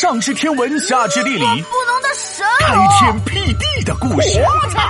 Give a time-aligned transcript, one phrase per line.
[0.00, 4.40] 上知天文，下知地理，不能的神开天辟地的故事。
[4.40, 4.80] 我 操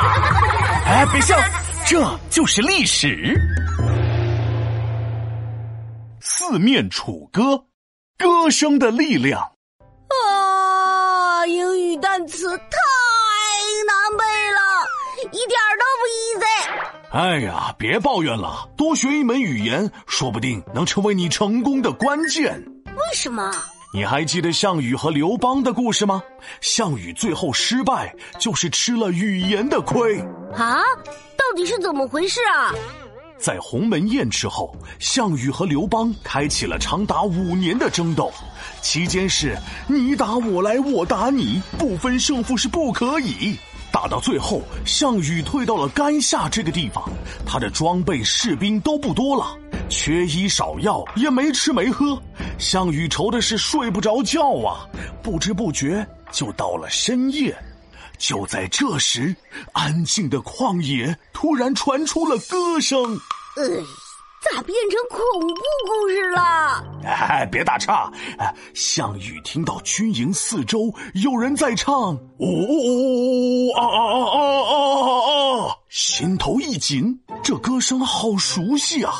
[0.86, 1.36] 哎，别笑，
[1.84, 3.36] 这就是历史。
[6.20, 7.64] 四面楚歌，
[8.16, 9.40] 歌声的力量。
[9.40, 12.64] 啊，英语单词太
[13.88, 14.60] 难背了，
[15.32, 16.06] 一点都不
[16.38, 16.46] easy。
[17.10, 22.64] 哎呀，别抱怨了，多学一门语言，说不定能成为你成功的关键。
[22.86, 23.52] 为什么？
[23.92, 26.22] 你还记得项羽和刘邦的故事吗？
[26.60, 30.16] 项羽最后失败，就是吃了语言的亏。
[30.54, 30.80] 啊，
[31.36, 32.72] 到底是怎么回事啊？
[33.36, 38.32] 在鸿门宴之后，项羽和刘邦开启了长达五年的争斗，
[38.80, 39.58] 期间是
[39.88, 43.56] 你打我来，我打你，不分胜负是不可以。
[43.90, 47.02] 打到最后，项羽退到了垓下这个地方，
[47.44, 52.16] 他的装备、士兵都不多了，缺医少药，也没吃没喝。
[52.60, 54.86] 项羽愁的是睡不着觉啊！
[55.22, 57.56] 不知不觉就到了深夜，
[58.18, 59.34] 就在这时，
[59.72, 63.02] 安静的旷野突然传出了歌声。
[63.56, 63.82] 呃。
[64.42, 65.54] 咋变成恐怖
[65.86, 66.82] 故事了？
[67.04, 68.10] 哎，别打岔！
[68.38, 75.76] 哎，项羽听到军营四周有人在唱，呜呜啊啊啊啊啊啊！
[75.90, 79.12] 心头一紧，这歌声好熟悉啊！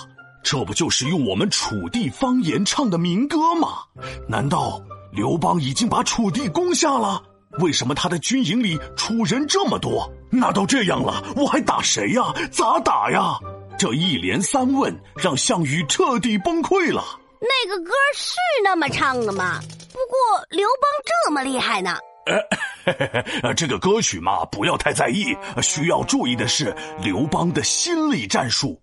[0.43, 3.85] 这不就是用我们楚地方言唱的民歌吗？
[4.29, 4.81] 难道
[5.13, 7.23] 刘邦已经把楚地攻下了？
[7.59, 10.11] 为什么他的军营里楚人这么多？
[10.31, 12.23] 那都这样了，我还打谁呀？
[12.51, 13.39] 咋打呀？
[13.79, 17.03] 这一连三问让项羽彻底崩溃了。
[17.41, 19.59] 那个歌是那么唱的吗？
[19.89, 21.97] 不过刘邦这么厉害呢。
[22.27, 22.37] 呃
[22.85, 23.11] 嘿
[23.43, 25.35] 嘿，这个歌曲嘛，不要太在意。
[25.63, 28.81] 需要注意的是刘邦的心理战术。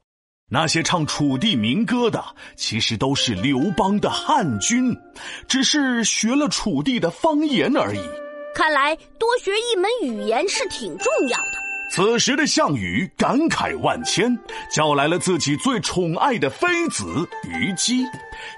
[0.50, 2.24] 那些唱楚地民歌的，
[2.56, 4.98] 其实都是刘邦的汉军，
[5.46, 8.00] 只是学了楚地的方言而已。
[8.56, 11.58] 看来多学一门语言是挺重要的。
[11.92, 14.40] 此时的项羽感慨万千，
[14.74, 18.06] 叫来了自己最宠爱的妃子虞姬，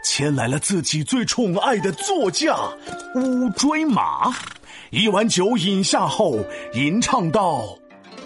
[0.04, 2.56] 牵来了自己最宠爱的座驾
[3.16, 4.32] 乌骓马。
[4.92, 6.38] 一碗酒饮下后，
[6.74, 7.76] 吟唱道。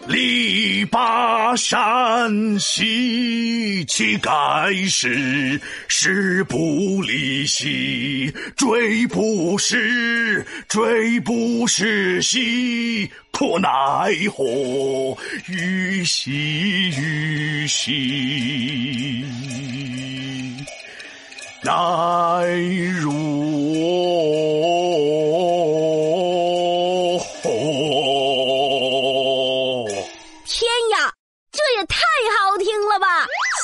[0.05, 4.31] 力拔山兮气盖
[4.89, 13.69] 世，时不利兮骓不逝，骓不逝兮可奈
[14.29, 15.17] 何？
[15.47, 19.23] 虞兮虞兮，
[21.63, 21.71] 奈
[22.99, 23.42] 如。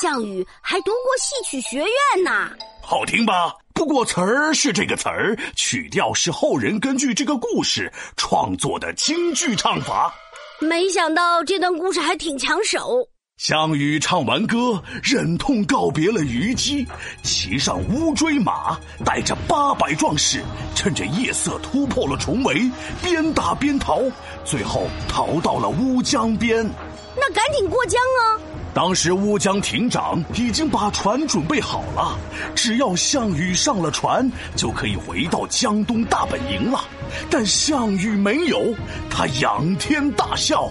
[0.00, 2.48] 项羽还读过戏曲学院呢，
[2.80, 3.54] 好听吧？
[3.74, 10.10] 不过词儿是这个词儿，曲调是后人根据这个故事创作的京剧唱法。
[10.58, 13.06] 没想到这段故事还挺抢手。
[13.36, 16.86] 项羽唱完歌，忍痛告别了虞姬，
[17.22, 20.42] 骑上乌骓马，带着八百壮士，
[20.74, 22.70] 趁着夜色突破了重围，
[23.02, 24.00] 边打边逃，
[24.46, 26.66] 最后逃到了乌江边。
[27.14, 28.40] 那赶紧过江啊！
[28.72, 32.16] 当时乌江亭长已经把船准备好了，
[32.54, 36.80] 只要项羽上了船，就可以回到江东大本营了。
[37.28, 38.72] 但项羽没有，
[39.10, 40.66] 他仰天大笑，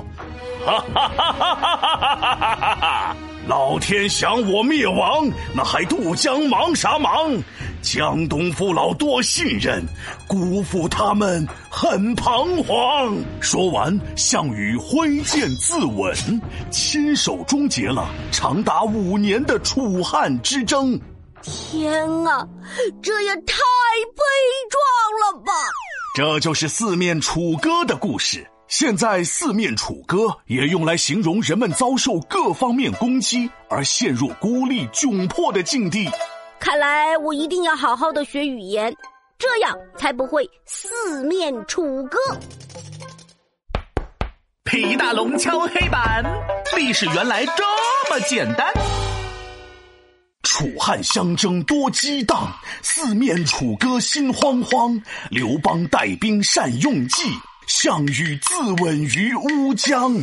[0.65, 3.15] 哈哈哈哈哈哈哈哈！
[3.47, 7.31] 老天想我灭亡，那还渡江忙啥忙？
[7.81, 9.83] 江东父老多信任，
[10.27, 13.17] 辜负他们很彷徨。
[13.39, 16.13] 说完，项羽挥剑自刎，
[16.69, 20.99] 亲手终结了长达五年的楚汉之争。
[21.41, 22.45] 天啊，
[23.01, 23.53] 这也太
[24.13, 24.23] 悲
[24.69, 25.53] 壮了吧！
[26.15, 28.45] 这就是四面楚歌的故事。
[28.67, 36.07] 现在，四面楚歌也用来形容人们遭受各方面攻击而陷入孤立窘迫的境地。
[36.59, 38.93] 看来我一定要好好的学语言，
[39.37, 42.17] 这样才不会四面楚歌。
[44.65, 46.23] 皮大龙敲黑板，
[46.75, 47.63] 历史原来这
[48.11, 48.71] 么简单。
[50.43, 52.51] 楚汉相争多激荡，
[52.81, 55.01] 四面楚歌心慌慌。
[55.31, 57.23] 刘邦带兵善用计，
[57.67, 60.13] 项羽自刎于乌江。